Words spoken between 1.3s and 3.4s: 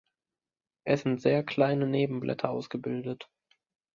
kleine Nebenblätter ausgebildet.